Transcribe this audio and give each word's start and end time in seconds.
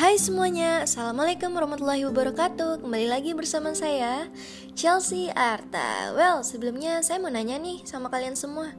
Hai 0.00 0.16
semuanya, 0.16 0.88
Assalamualaikum 0.88 1.52
warahmatullahi 1.52 2.08
wabarakatuh. 2.08 2.80
Kembali 2.80 3.04
lagi 3.04 3.36
bersama 3.36 3.76
saya, 3.76 4.32
Chelsea 4.72 5.28
Arta. 5.28 6.16
Well, 6.16 6.40
sebelumnya 6.40 7.04
saya 7.04 7.20
mau 7.20 7.28
nanya 7.28 7.60
nih 7.60 7.84
sama 7.84 8.08
kalian 8.08 8.32
semua 8.32 8.72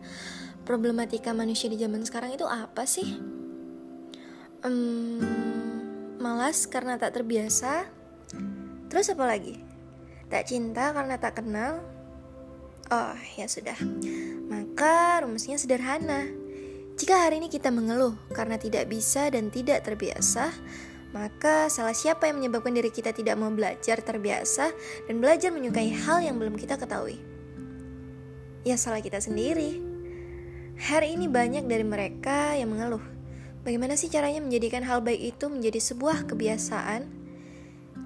Problematika 0.66 1.30
manusia 1.30 1.70
di 1.70 1.78
zaman 1.78 2.02
sekarang 2.10 2.34
itu 2.34 2.50
apa 2.50 2.90
sih? 2.90 3.22
Um, 4.66 5.22
malas 6.18 6.66
karena 6.66 6.98
tak 6.98 7.14
terbiasa. 7.14 7.86
Terus 8.90 9.14
apa 9.14 9.22
lagi? 9.30 9.62
Tak 10.26 10.50
cinta 10.50 10.90
karena 10.90 11.22
tak 11.22 11.38
kenal. 11.38 11.86
Oh, 12.90 13.14
ya 13.38 13.46
sudah. 13.46 13.78
Maka 14.50 15.22
rumusnya 15.22 15.62
sederhana. 15.62 16.26
Jika 16.98 17.30
hari 17.30 17.46
ini 17.46 17.54
kita 17.54 17.70
mengeluh 17.70 18.18
karena 18.34 18.58
tidak 18.58 18.90
bisa 18.90 19.30
dan 19.30 19.54
tidak 19.54 19.86
terbiasa, 19.86 20.50
maka 21.12 21.68
salah 21.68 21.92
siapa 21.92 22.32
yang 22.32 22.40
menyebabkan 22.40 22.72
diri 22.72 22.88
kita 22.88 23.12
tidak 23.12 23.36
mau 23.36 23.52
belajar 23.52 24.00
terbiasa 24.00 24.72
dan 25.12 25.20
belajar 25.20 25.52
menyukai 25.52 25.92
hal 25.92 26.24
yang 26.24 26.40
belum 26.40 26.56
kita 26.56 26.80
ketahui? 26.80 27.20
Ya 28.64 28.80
salah 28.80 29.04
kita 29.04 29.20
sendiri. 29.20 29.84
Hari 30.80 31.20
ini 31.20 31.28
banyak 31.28 31.68
dari 31.68 31.84
mereka 31.84 32.56
yang 32.56 32.72
mengeluh. 32.72 33.04
Bagaimana 33.62 34.00
sih 34.00 34.10
caranya 34.10 34.42
menjadikan 34.42 34.82
hal 34.88 35.04
baik 35.04 35.36
itu 35.38 35.46
menjadi 35.52 35.78
sebuah 35.78 36.26
kebiasaan? 36.32 37.06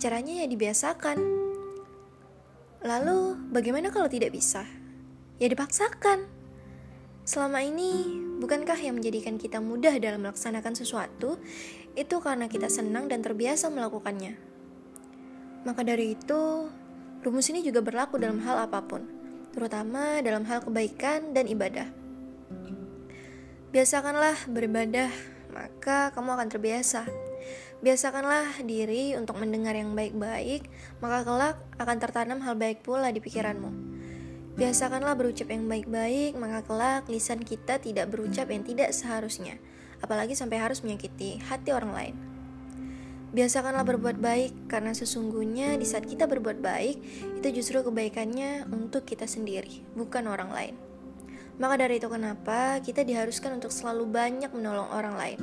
Caranya 0.01 0.43
ya 0.43 0.45
dibiasakan. 0.49 1.17
Lalu, 2.83 3.49
bagaimana 3.55 3.93
kalau 3.93 4.11
tidak 4.11 4.35
bisa? 4.35 4.67
Ya 5.39 5.47
dipaksakan. 5.47 6.27
Selama 7.23 7.63
ini, 7.63 8.21
bukankah 8.43 8.77
yang 8.77 8.99
menjadikan 8.99 9.39
kita 9.39 9.63
mudah 9.63 9.95
dalam 9.97 10.21
melaksanakan 10.27 10.75
sesuatu 10.75 11.39
itu 11.95 12.19
karena 12.19 12.51
kita 12.51 12.67
senang 12.67 13.07
dan 13.07 13.23
terbiasa 13.23 13.71
melakukannya? 13.71 14.35
Maka 15.65 15.81
dari 15.81 16.13
itu, 16.13 16.69
rumus 17.23 17.49
ini 17.49 17.65
juga 17.65 17.81
berlaku 17.81 18.21
dalam 18.21 18.43
hal 18.43 18.69
apa 18.69 18.83
pun, 18.85 19.01
terutama 19.55 20.21
dalam 20.21 20.45
hal 20.45 20.61
kebaikan 20.61 21.31
dan 21.31 21.47
ibadah. 21.47 21.89
Biasakanlah 23.73 24.51
beribadah, 24.51 25.09
maka 25.51 26.11
kamu 26.13 26.29
akan 26.37 26.47
terbiasa. 26.51 27.07
Biasakanlah 27.83 28.63
diri 28.63 29.15
untuk 29.19 29.39
mendengar 29.39 29.75
yang 29.75 29.95
baik-baik, 29.95 30.67
maka 30.99 31.27
kelak 31.27 31.57
akan 31.79 31.97
tertanam 31.99 32.39
hal 32.43 32.55
baik 32.55 32.83
pula 32.83 33.11
di 33.11 33.19
pikiranmu. 33.19 33.71
Biasakanlah 34.55 35.19
berucap 35.19 35.51
yang 35.51 35.67
baik-baik, 35.67 36.39
maka 36.39 36.63
kelak 36.63 37.03
lisan 37.11 37.43
kita 37.43 37.75
tidak 37.75 38.07
berucap 38.07 38.47
yang 38.47 38.63
tidak 38.63 38.95
seharusnya, 38.95 39.59
apalagi 40.05 40.37
sampai 40.37 40.61
harus 40.61 40.85
menyakiti 40.85 41.41
hati 41.49 41.73
orang 41.73 41.91
lain. 41.91 42.15
Biasakanlah 43.35 43.83
berbuat 43.83 44.21
baik, 44.21 44.71
karena 44.71 44.95
sesungguhnya 44.95 45.75
di 45.75 45.83
saat 45.83 46.07
kita 46.07 46.23
berbuat 46.23 46.63
baik, 46.63 46.97
itu 47.41 47.47
justru 47.51 47.83
kebaikannya 47.83 48.69
untuk 48.71 49.03
kita 49.03 49.27
sendiri, 49.27 49.83
bukan 49.97 50.29
orang 50.31 50.53
lain. 50.53 50.75
Maka 51.59 51.75
dari 51.83 51.99
itu 51.99 52.07
kenapa 52.07 52.79
kita 52.79 53.03
diharuskan 53.03 53.59
untuk 53.59 53.75
selalu 53.75 54.07
banyak 54.07 54.51
menolong 54.55 54.87
orang 54.91 55.15
lain 55.19 55.39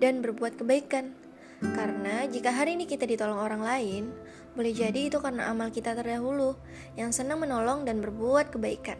dan 0.00 0.20
berbuat 0.20 0.60
kebaikan. 0.60 1.16
Karena 1.60 2.24
jika 2.28 2.52
hari 2.52 2.76
ini 2.76 2.88
kita 2.88 3.04
ditolong 3.04 3.36
orang 3.36 3.64
lain, 3.64 4.12
boleh 4.56 4.72
jadi 4.72 5.12
itu 5.12 5.20
karena 5.20 5.52
amal 5.52 5.68
kita 5.68 5.92
terdahulu 5.92 6.56
yang 6.96 7.12
senang 7.12 7.44
menolong 7.44 7.84
dan 7.84 8.00
berbuat 8.00 8.52
kebaikan. 8.52 8.96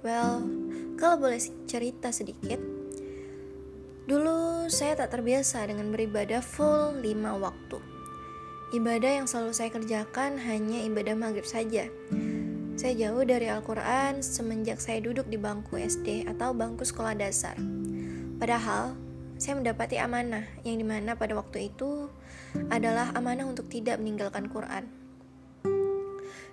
Well, 0.00 0.40
kalau 0.96 1.20
boleh 1.20 1.40
cerita 1.68 2.08
sedikit, 2.08 2.56
dulu 4.08 4.68
saya 4.72 4.96
tak 4.96 5.18
terbiasa 5.18 5.66
dengan 5.66 5.92
beribadah 5.92 6.40
full 6.40 7.00
5 7.00 7.04
waktu. 7.40 7.78
Ibadah 8.70 9.12
yang 9.18 9.26
selalu 9.26 9.52
saya 9.52 9.70
kerjakan 9.74 10.38
hanya 10.38 10.86
ibadah 10.86 11.18
maghrib 11.18 11.42
saja. 11.42 11.90
Saya 12.78 12.94
jauh 12.96 13.26
dari 13.26 13.50
Al-Quran 13.50 14.22
semenjak 14.22 14.78
saya 14.78 15.02
duduk 15.02 15.26
di 15.26 15.36
bangku 15.36 15.74
SD 15.76 16.30
atau 16.30 16.54
bangku 16.54 16.86
sekolah 16.86 17.18
dasar. 17.18 17.58
Padahal, 18.40 18.96
saya 19.40 19.56
mendapati 19.56 19.96
amanah 19.96 20.46
yang 20.62 20.78
di 20.78 20.86
mana 20.86 21.16
pada 21.18 21.32
waktu 21.32 21.72
itu 21.72 22.08
adalah 22.68 23.10
amanah 23.16 23.48
untuk 23.48 23.72
tidak 23.72 23.98
meninggalkan 23.98 24.48
Quran. 24.48 24.88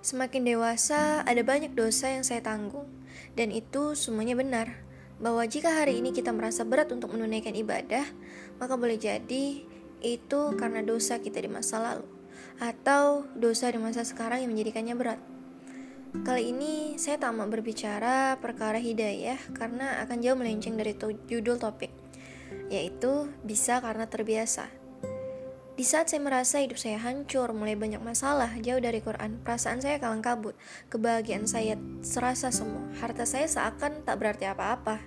Semakin 0.00 0.42
dewasa, 0.42 1.20
ada 1.22 1.42
banyak 1.44 1.76
dosa 1.76 2.08
yang 2.08 2.24
saya 2.24 2.40
tanggung, 2.40 2.88
dan 3.36 3.52
itu 3.52 3.92
semuanya 3.92 4.34
benar. 4.34 4.87
Bahwa 5.18 5.42
jika 5.46 5.74
hari 5.74 5.98
ini 5.98 6.14
kita 6.14 6.30
merasa 6.30 6.62
berat 6.62 6.94
untuk 6.94 7.14
menunaikan 7.14 7.54
ibadah, 7.54 8.06
maka 8.62 8.74
boleh 8.78 8.98
jadi 8.98 9.66
itu 9.98 10.40
karena 10.54 10.80
dosa 10.86 11.18
kita 11.18 11.42
di 11.42 11.50
masa 11.50 11.82
lalu, 11.82 12.06
atau 12.62 13.26
dosa 13.34 13.66
di 13.70 13.82
masa 13.82 14.06
sekarang 14.06 14.46
yang 14.46 14.54
menjadikannya 14.54 14.94
berat. 14.94 15.20
Kali 16.22 16.54
ini 16.56 16.96
saya 16.96 17.20
tak 17.20 17.36
mau 17.36 17.44
berbicara 17.44 18.40
perkara 18.40 18.80
hidayah 18.80 19.36
karena 19.52 20.00
akan 20.06 20.24
jauh 20.24 20.38
melenceng 20.40 20.80
dari 20.80 20.96
judul 21.28 21.60
topik 21.60 21.92
yaitu 22.72 23.28
bisa 23.44 23.80
karena 23.80 24.08
terbiasa. 24.08 24.77
Di 25.78 25.86
saat 25.86 26.10
saya 26.10 26.18
merasa 26.18 26.58
hidup 26.58 26.74
saya 26.74 26.98
hancur, 26.98 27.54
mulai 27.54 27.78
banyak 27.78 28.02
masalah, 28.02 28.50
jauh 28.58 28.82
dari 28.82 28.98
Quran, 28.98 29.38
perasaan 29.46 29.78
saya 29.78 30.02
kalang 30.02 30.26
kabut, 30.26 30.58
kebahagiaan 30.90 31.46
saya 31.46 31.78
serasa 32.02 32.50
semua, 32.50 32.82
harta 32.98 33.22
saya 33.22 33.46
seakan 33.46 34.02
tak 34.02 34.18
berarti 34.18 34.50
apa-apa. 34.50 34.98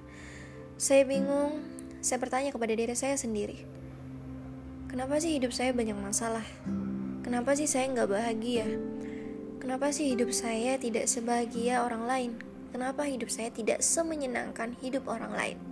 Saya 0.79 1.03
bingung, 1.03 1.59
saya 1.99 2.23
bertanya 2.23 2.55
kepada 2.55 2.71
diri 2.71 2.95
saya 2.95 3.19
sendiri, 3.19 3.67
kenapa 4.87 5.19
sih 5.19 5.35
hidup 5.35 5.51
saya 5.51 5.75
banyak 5.75 5.99
masalah? 5.99 6.47
Kenapa 7.19 7.51
sih 7.51 7.67
saya 7.67 7.91
nggak 7.91 8.07
bahagia? 8.07 8.63
Kenapa 9.59 9.91
sih 9.91 10.15
hidup 10.15 10.31
saya 10.31 10.79
tidak 10.79 11.11
sebahagia 11.11 11.83
orang 11.83 12.07
lain? 12.07 12.31
Kenapa 12.71 13.03
hidup 13.11 13.27
saya 13.27 13.51
tidak 13.51 13.83
semenyenangkan 13.83 14.79
hidup 14.79 15.03
orang 15.11 15.35
lain? 15.35 15.70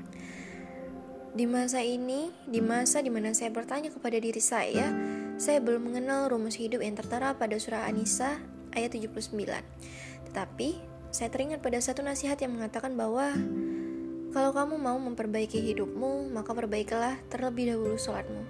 Di 1.29 1.45
masa 1.45 1.85
ini, 1.85 2.33
di 2.49 2.57
masa 2.57 3.05
di 3.05 3.13
mana 3.13 3.37
saya 3.37 3.53
bertanya 3.53 3.93
kepada 3.93 4.17
diri 4.17 4.41
saya, 4.41 4.89
saya 5.37 5.61
belum 5.61 5.93
mengenal 5.93 6.25
rumus 6.25 6.57
hidup 6.57 6.81
yang 6.81 6.97
tertera 6.97 7.37
pada 7.37 7.53
surah 7.53 7.85
An-Nisa 7.85 8.41
ayat 8.73 8.97
79. 8.97 9.37
Tetapi, 10.25 10.69
saya 11.13 11.29
teringat 11.29 11.61
pada 11.61 11.77
satu 11.77 12.01
nasihat 12.01 12.41
yang 12.41 12.57
mengatakan 12.57 12.97
bahwa 12.97 13.37
kalau 14.33 14.57
kamu 14.57 14.81
mau 14.81 14.97
memperbaiki 14.97 15.61
hidupmu, 15.69 16.33
maka 16.33 16.49
perbaikilah 16.57 17.21
terlebih 17.29 17.77
dahulu 17.77 17.97
sholatmu. 18.01 18.41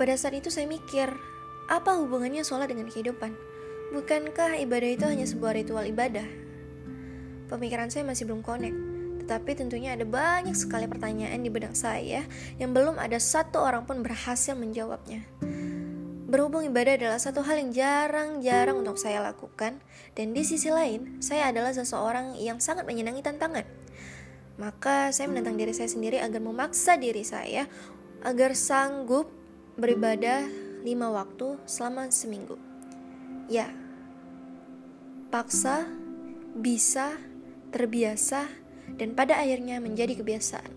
Pada 0.00 0.16
saat 0.16 0.40
itu 0.40 0.48
saya 0.48 0.64
mikir, 0.64 1.12
apa 1.68 2.00
hubungannya 2.00 2.48
sholat 2.48 2.72
dengan 2.72 2.88
kehidupan? 2.88 3.36
Bukankah 3.92 4.56
ibadah 4.56 4.88
itu 4.88 5.04
hanya 5.04 5.28
sebuah 5.28 5.52
ritual 5.52 5.84
ibadah? 5.84 6.24
Pemikiran 7.52 7.92
saya 7.92 8.08
masih 8.08 8.24
belum 8.24 8.40
connect. 8.40 8.93
Tetapi 9.24 9.56
tentunya 9.56 9.96
ada 9.96 10.04
banyak 10.04 10.52
sekali 10.52 10.84
pertanyaan 10.84 11.40
di 11.40 11.48
benak 11.48 11.72
saya 11.72 12.28
yang 12.60 12.76
belum 12.76 13.00
ada 13.00 13.16
satu 13.16 13.56
orang 13.56 13.88
pun 13.88 14.04
berhasil 14.04 14.52
menjawabnya. 14.52 15.24
Berhubung 16.28 16.60
ibadah 16.68 17.00
adalah 17.00 17.16
satu 17.16 17.40
hal 17.40 17.56
yang 17.56 17.70
jarang-jarang 17.72 18.76
untuk 18.76 19.00
saya 19.00 19.24
lakukan, 19.24 19.80
dan 20.12 20.36
di 20.36 20.44
sisi 20.44 20.68
lain, 20.68 21.24
saya 21.24 21.48
adalah 21.48 21.72
seseorang 21.72 22.36
yang 22.36 22.60
sangat 22.60 22.84
menyenangi 22.84 23.24
tantangan. 23.24 23.64
Maka 24.60 25.08
saya 25.08 25.32
menentang 25.32 25.56
diri 25.56 25.72
saya 25.72 25.88
sendiri 25.88 26.20
agar 26.20 26.44
memaksa 26.44 27.00
diri 27.00 27.24
saya 27.24 27.64
agar 28.20 28.52
sanggup 28.52 29.32
beribadah 29.80 30.44
lima 30.84 31.08
waktu 31.08 31.56
selama 31.64 32.12
seminggu. 32.12 32.60
Ya, 33.48 33.72
paksa, 35.32 35.88
bisa, 36.58 37.14
terbiasa, 37.70 38.46
dan 38.96 39.16
pada 39.16 39.40
akhirnya 39.40 39.80
menjadi 39.80 40.20
kebiasaan. 40.20 40.72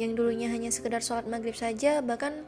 Yang 0.00 0.10
dulunya 0.16 0.48
hanya 0.48 0.72
sekedar 0.72 1.04
sholat 1.04 1.28
maghrib 1.28 1.52
saja, 1.52 2.00
bahkan 2.00 2.44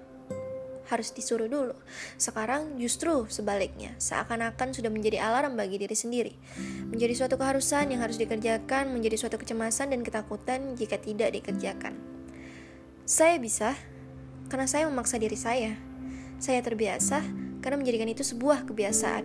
harus 0.88 1.14
disuruh 1.14 1.48
dulu. 1.48 1.76
Sekarang 2.20 2.76
justru 2.76 3.24
sebaliknya, 3.32 3.96
seakan-akan 3.96 4.76
sudah 4.76 4.92
menjadi 4.92 5.24
alarm 5.24 5.56
bagi 5.56 5.80
diri 5.80 5.96
sendiri. 5.96 6.32
Menjadi 6.92 7.16
suatu 7.16 7.40
keharusan 7.40 7.92
yang 7.92 8.04
harus 8.04 8.20
dikerjakan, 8.20 8.92
menjadi 8.92 9.16
suatu 9.16 9.40
kecemasan 9.40 9.94
dan 9.94 10.04
ketakutan 10.04 10.76
jika 10.76 11.00
tidak 11.00 11.32
dikerjakan. 11.32 11.96
Saya 13.08 13.40
bisa, 13.40 13.72
karena 14.52 14.68
saya 14.68 14.84
memaksa 14.88 15.16
diri 15.16 15.38
saya. 15.38 15.72
Saya 16.42 16.60
terbiasa, 16.60 17.22
karena 17.62 17.76
menjadikan 17.78 18.10
itu 18.10 18.26
sebuah 18.26 18.66
kebiasaan 18.66 19.24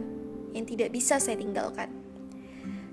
yang 0.56 0.66
tidak 0.66 0.94
bisa 0.94 1.20
saya 1.20 1.36
tinggalkan. 1.36 2.07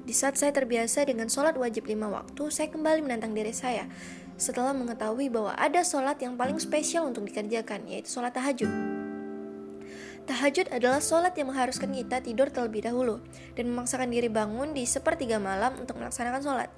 Di 0.05 0.13
saat 0.13 0.37
saya 0.37 0.53
terbiasa 0.53 1.09
dengan 1.09 1.33
sholat 1.33 1.57
wajib 1.57 1.89
lima 1.89 2.13
waktu, 2.13 2.53
saya 2.53 2.69
kembali 2.69 3.01
menantang 3.01 3.33
diri 3.33 3.57
saya 3.57 3.89
setelah 4.37 4.77
mengetahui 4.77 5.33
bahwa 5.33 5.57
ada 5.57 5.81
sholat 5.81 6.21
yang 6.21 6.37
paling 6.37 6.61
spesial 6.61 7.09
untuk 7.09 7.25
dikerjakan, 7.25 7.89
yaitu 7.89 8.13
sholat 8.13 8.37
tahajud. 8.37 8.69
Tahajud 10.25 10.73
adalah 10.73 11.05
sholat 11.05 11.37
yang 11.37 11.53
mengharuskan 11.53 11.93
kita 11.93 12.21
tidur 12.25 12.49
terlebih 12.49 12.85
dahulu 12.85 13.21
dan 13.57 13.69
memaksakan 13.69 14.09
diri 14.09 14.33
bangun 14.33 14.73
di 14.73 14.89
sepertiga 14.89 15.37
malam 15.37 15.77
untuk 15.77 16.01
melaksanakan 16.01 16.41
sholat. 16.41 16.71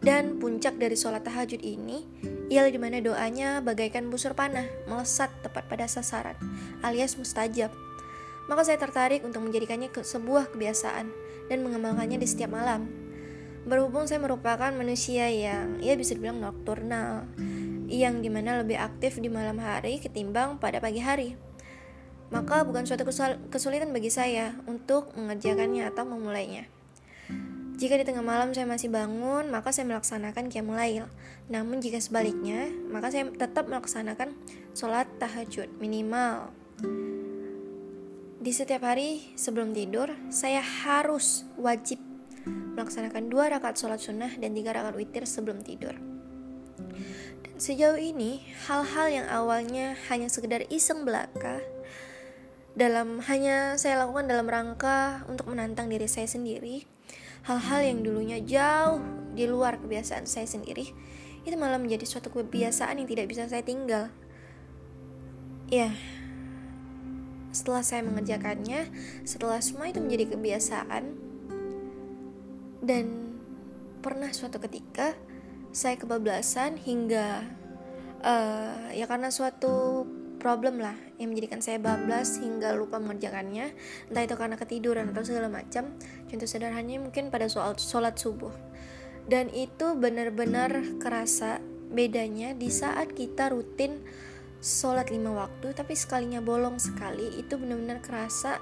Dan 0.00 0.40
puncak 0.40 0.76
dari 0.80 0.96
sholat 0.96 1.20
tahajud 1.20 1.60
ini 1.60 2.04
ialah 2.48 2.72
di 2.72 2.80
mana 2.80 3.04
doanya 3.04 3.60
bagaikan 3.60 4.08
busur 4.08 4.32
panah 4.32 4.64
melesat 4.88 5.28
tepat 5.44 5.68
pada 5.68 5.84
sasaran 5.84 6.36
alias 6.80 7.16
mustajab. 7.20 7.72
Maka 8.48 8.72
saya 8.72 8.80
tertarik 8.80 9.24
untuk 9.24 9.40
menjadikannya 9.40 9.92
sebuah 9.92 10.52
kebiasaan 10.52 11.23
dan 11.48 11.64
mengembangkannya 11.64 12.20
di 12.20 12.28
setiap 12.28 12.52
malam. 12.52 12.88
Berhubung 13.64 14.04
saya 14.04 14.20
merupakan 14.20 14.70
manusia 14.76 15.32
yang 15.32 15.80
ya 15.80 15.96
bisa 15.96 16.12
dibilang 16.12 16.40
nokturnal, 16.40 17.24
yang 17.88 18.20
di 18.20 18.28
mana 18.28 18.60
lebih 18.60 18.76
aktif 18.76 19.16
di 19.16 19.32
malam 19.32 19.56
hari 19.60 20.00
ketimbang 20.00 20.60
pada 20.60 20.84
pagi 20.84 21.00
hari 21.00 21.34
maka 22.34 22.66
bukan 22.66 22.82
suatu 22.82 23.06
kesulitan 23.52 23.94
bagi 23.94 24.10
saya 24.10 24.58
untuk 24.66 25.14
mengerjakannya 25.14 25.86
atau 25.86 26.02
memulainya. 26.02 26.66
Jika 27.74 27.98
di 27.98 28.06
tengah 28.06 28.22
malam 28.22 28.54
saya 28.54 28.70
masih 28.70 28.90
bangun, 28.90 29.50
maka 29.50 29.74
saya 29.74 29.86
melaksanakan 29.90 30.46
qiyamul 30.46 30.78
Namun 31.50 31.82
jika 31.82 31.98
sebaliknya, 31.98 32.70
maka 32.90 33.10
saya 33.10 33.30
tetap 33.34 33.66
melaksanakan 33.66 34.34
sholat 34.78 35.10
tahajud 35.18 35.66
minimal. 35.82 36.54
Di 38.44 38.52
setiap 38.52 38.84
hari 38.84 39.32
sebelum 39.40 39.72
tidur, 39.72 40.12
saya 40.28 40.60
harus 40.60 41.48
wajib 41.56 41.96
melaksanakan 42.44 43.32
dua 43.32 43.48
rakaat 43.48 43.80
sholat 43.80 43.96
sunnah 44.04 44.36
dan 44.36 44.52
tiga 44.52 44.76
rakaat 44.76 45.00
witir 45.00 45.24
sebelum 45.24 45.64
tidur. 45.64 45.96
Dan 47.40 47.56
sejauh 47.56 47.96
ini, 47.96 48.44
hal-hal 48.68 49.08
yang 49.08 49.26
awalnya 49.32 49.96
hanya 50.12 50.28
sekedar 50.28 50.68
iseng 50.68 51.08
belaka, 51.08 51.64
dalam 52.74 53.22
hanya 53.30 53.78
saya 53.78 54.02
lakukan 54.02 54.26
dalam 54.26 54.50
rangka 54.50 55.22
untuk 55.30 55.46
menantang 55.46 55.86
diri 55.86 56.10
saya 56.10 56.26
sendiri 56.26 56.82
hal-hal 57.46 57.80
yang 57.86 58.02
dulunya 58.02 58.42
jauh 58.42 58.98
di 59.30 59.46
luar 59.46 59.78
kebiasaan 59.78 60.26
saya 60.26 60.50
sendiri 60.50 60.90
itu 61.46 61.54
malah 61.54 61.78
menjadi 61.78 62.02
suatu 62.02 62.34
kebiasaan 62.34 62.98
yang 62.98 63.06
tidak 63.06 63.30
bisa 63.30 63.46
saya 63.46 63.62
tinggal 63.62 64.10
ya 65.70 65.94
setelah 67.54 67.86
saya 67.86 68.02
mengerjakannya 68.02 68.90
setelah 69.22 69.62
semua 69.62 69.88
itu 69.88 70.02
menjadi 70.02 70.34
kebiasaan 70.34 71.04
dan 72.84 73.04
pernah 74.04 74.28
suatu 74.34 74.60
ketika 74.60 75.16
saya 75.72 75.96
kebablasan 75.96 76.76
hingga 76.76 77.46
uh, 78.20 78.92
ya 78.92 79.08
karena 79.08 79.32
suatu 79.32 80.04
problem 80.44 80.76
lah 80.76 80.92
yang 81.16 81.32
menjadikan 81.32 81.64
saya 81.64 81.80
bablas 81.80 82.36
hingga 82.36 82.76
lupa 82.76 83.00
mengerjakannya 83.00 83.72
entah 84.12 84.22
itu 84.28 84.36
karena 84.36 84.60
ketiduran 84.60 85.08
atau 85.08 85.24
segala 85.24 85.48
macam 85.48 85.96
contoh 86.28 86.44
sederhananya 86.44 87.00
mungkin 87.00 87.32
pada 87.32 87.48
soal 87.48 87.80
sholat 87.80 88.20
subuh. 88.20 88.52
Dan 89.24 89.48
itu 89.48 89.96
benar-benar 89.96 91.00
kerasa 91.00 91.64
bedanya 91.88 92.52
di 92.52 92.68
saat 92.68 93.16
kita 93.16 93.48
rutin 93.48 94.04
sholat 94.64 95.12
lima 95.12 95.36
waktu 95.36 95.76
tapi 95.76 95.92
sekalinya 95.92 96.40
bolong 96.40 96.80
sekali 96.80 97.36
itu 97.36 97.60
benar-benar 97.60 98.00
kerasa 98.00 98.56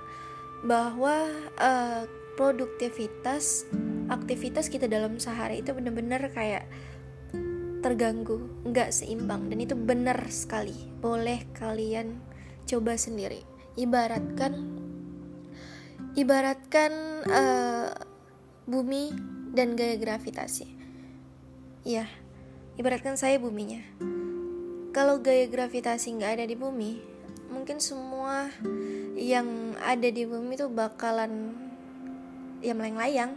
bahwa 0.67 1.31
uh, 1.63 2.03
produktivitas 2.35 3.71
aktivitas 4.11 4.67
kita 4.67 4.91
dalam 4.91 5.23
sehari 5.23 5.63
itu 5.63 5.71
benar-benar 5.71 6.27
kayak 6.35 6.67
terganggu, 7.83 8.47
nggak 8.63 8.95
seimbang 8.95 9.51
dan 9.51 9.59
itu 9.59 9.75
benar 9.75 10.17
sekali. 10.31 10.75
Boleh 11.03 11.51
kalian 11.59 12.23
coba 12.65 12.95
sendiri. 12.95 13.43
Ibaratkan 13.75 14.55
ibaratkan 16.15 16.93
uh, 17.27 17.91
bumi 18.71 19.11
dan 19.51 19.75
gaya 19.75 19.99
gravitasi. 19.99 20.79
Ya, 21.83 22.07
ibaratkan 22.79 23.19
saya 23.19 23.43
buminya. 23.43 23.83
Kalau 24.93 25.25
gaya 25.25 25.49
gravitasi 25.49 26.21
nggak 26.21 26.33
ada 26.37 26.45
di 26.45 26.57
bumi, 26.57 27.01
mungkin 27.49 27.81
semua 27.81 28.53
yang 29.17 29.73
ada 29.81 30.09
di 30.09 30.29
bumi 30.29 30.55
itu 30.57 30.69
bakalan 30.69 31.57
ya 32.61 32.77
melayang-layang. 32.77 33.33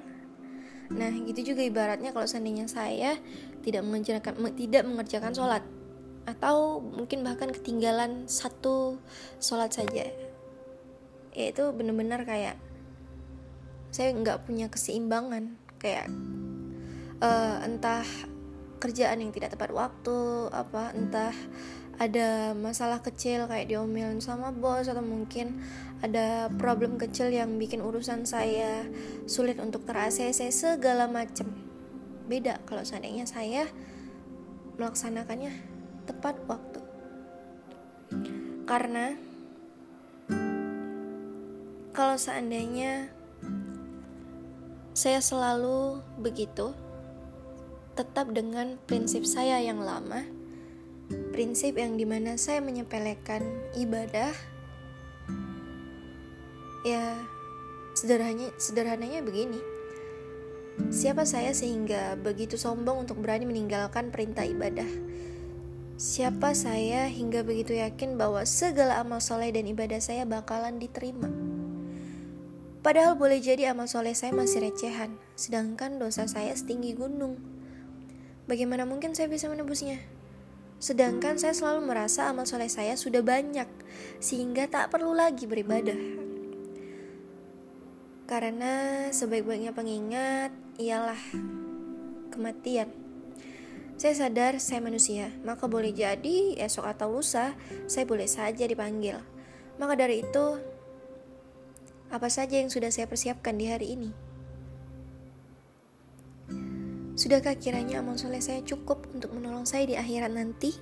Nah, 0.92 1.10
gitu 1.25 1.56
juga 1.56 1.66
ibaratnya 1.66 2.13
kalau 2.13 2.30
seandainya 2.30 2.69
saya 2.69 3.18
tidak 3.66 3.81
mengerjakan 3.81 4.36
tidak 4.54 4.84
mengerjakan 4.86 5.34
sholat 5.34 5.63
atau 6.25 6.81
mungkin 6.81 7.22
bahkan 7.22 7.54
ketinggalan 7.54 8.25
satu 8.25 8.98
sholat 9.38 9.69
saja 9.69 10.10
ya 11.36 11.46
itu 11.51 11.63
benar-benar 11.69 12.25
kayak 12.25 12.58
saya 13.94 14.16
nggak 14.16 14.48
punya 14.50 14.72
keseimbangan 14.72 15.54
kayak 15.78 16.10
uh, 17.22 17.62
entah 17.62 18.04
kerjaan 18.86 19.18
yang 19.18 19.34
tidak 19.34 19.58
tepat 19.58 19.74
waktu 19.74 20.50
apa 20.54 20.94
entah 20.94 21.34
ada 21.98 22.54
masalah 22.54 23.00
kecil 23.02 23.50
kayak 23.50 23.72
diomelin 23.72 24.20
sama 24.22 24.52
bos 24.52 24.86
atau 24.86 25.02
mungkin 25.02 25.58
ada 26.04 26.54
problem 26.60 27.02
kecil 27.02 27.32
yang 27.34 27.56
bikin 27.58 27.82
urusan 27.82 28.28
saya 28.30 28.86
sulit 29.26 29.58
untuk 29.58 29.88
ter 29.90 29.98
segala 30.52 31.10
macam 31.10 31.50
beda 32.30 32.62
kalau 32.70 32.84
seandainya 32.86 33.26
saya 33.26 33.66
melaksanakannya 34.76 35.56
tepat 36.06 36.36
waktu. 36.46 36.82
Karena 38.68 39.16
kalau 41.96 42.20
seandainya 42.20 43.08
saya 44.92 45.24
selalu 45.24 46.04
begitu 46.20 46.76
tetap 47.95 48.30
dengan 48.36 48.77
prinsip 48.86 49.24
saya 49.24 49.63
yang 49.63 49.80
lama 49.80 50.27
prinsip 51.31 51.80
yang 51.80 51.95
di 51.95 52.03
mana 52.03 52.36
saya 52.36 52.59
menyepelekan 52.59 53.42
ibadah 53.80 54.36
ya 56.86 57.15
sederhananya 57.95 58.51
sederhananya 58.59 59.24
begini 59.24 59.75
Siapa 60.92 61.24
saya 61.24 61.56
sehingga 61.56 62.19
begitu 62.19 62.59
sombong 62.59 63.07
untuk 63.07 63.24
berani 63.24 63.47
meninggalkan 63.47 64.12
perintah 64.12 64.44
ibadah? 64.44 64.88
Siapa 65.95 66.51
saya 66.51 67.07
hingga 67.07 67.48
begitu 67.48 67.80
yakin 67.80 68.19
bahwa 68.19 68.44
segala 68.44 69.00
amal 69.00 69.24
soleh 69.24 69.56
dan 69.56 69.63
ibadah 69.71 70.03
saya 70.03 70.27
bakalan 70.27 70.75
diterima? 70.75 71.31
Padahal 72.83 73.15
boleh 73.15 73.39
jadi 73.39 73.71
amal 73.71 73.88
soleh 73.88 74.12
saya 74.12 74.36
masih 74.36 74.68
recehan, 74.68 75.15
sedangkan 75.39 75.96
dosa 75.96 76.27
saya 76.27 76.51
setinggi 76.51 76.91
gunung. 76.91 77.39
Bagaimana 78.46 78.86
mungkin 78.86 79.18
saya 79.18 79.25
bisa 79.25 79.50
menebusnya? 79.50 79.98
Sedangkan 80.78 81.42
saya 81.42 81.58
selalu 81.58 81.90
merasa 81.90 82.30
amal 82.30 82.46
soleh 82.46 82.70
saya 82.70 82.94
sudah 82.94 83.25
banyak, 83.25 83.66
sehingga 84.22 84.70
tak 84.70 84.94
perlu 84.94 85.18
lagi 85.18 85.50
beribadah. 85.50 85.98
Karena 88.30 89.06
sebaik-baiknya 89.10 89.74
pengingat 89.74 90.54
ialah 90.78 91.18
kematian. 92.30 92.94
Saya 93.96 94.14
sadar 94.14 94.62
saya 94.62 94.84
manusia, 94.84 95.34
maka 95.42 95.66
boleh 95.66 95.96
jadi 95.96 96.60
esok 96.60 96.86
atau 96.86 97.18
lusa 97.18 97.58
saya 97.90 98.06
boleh 98.06 98.30
saja 98.30 98.68
dipanggil. 98.68 99.24
Maka 99.82 99.98
dari 99.98 100.22
itu, 100.22 100.60
apa 102.14 102.30
saja 102.30 102.62
yang 102.62 102.70
sudah 102.70 102.94
saya 102.94 103.10
persiapkan 103.10 103.56
di 103.58 103.72
hari 103.72 103.96
ini? 103.98 104.25
Sudahkah 107.15 107.55
kiranya 107.55 108.03
amal 108.03 108.19
soleh 108.19 108.43
saya 108.43 108.60
cukup 108.60 109.07
untuk 109.15 109.31
menolong 109.31 109.63
saya 109.63 109.88
di 109.88 109.95
akhirat 109.95 110.36
nanti? 110.36 110.75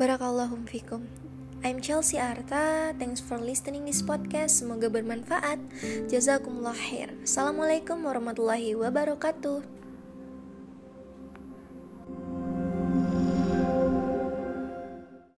Barakallahum 0.00 0.64
fikum. 0.64 1.04
I'm 1.60 1.84
Chelsea 1.84 2.16
Arta. 2.16 2.96
Thanks 2.96 3.20
for 3.20 3.36
listening 3.36 3.84
this 3.84 4.00
podcast. 4.00 4.56
Semoga 4.56 4.88
bermanfaat. 4.88 5.60
Jazakumullah 6.08 6.72
khair. 6.72 7.12
Assalamualaikum 7.28 8.08
warahmatullahi 8.08 8.72
wabarakatuh. 8.72 9.75